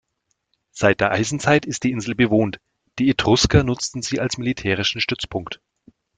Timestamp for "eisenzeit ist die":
1.11-1.91